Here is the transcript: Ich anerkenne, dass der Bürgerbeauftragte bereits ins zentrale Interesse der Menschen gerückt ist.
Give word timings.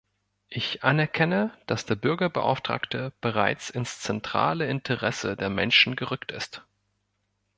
Ich 0.49 0.83
anerkenne, 0.83 1.51
dass 1.67 1.85
der 1.85 1.93
Bürgerbeauftragte 1.93 3.13
bereits 3.21 3.69
ins 3.69 3.99
zentrale 3.99 4.67
Interesse 4.67 5.37
der 5.37 5.51
Menschen 5.51 5.95
gerückt 5.95 6.31
ist. 6.31 6.63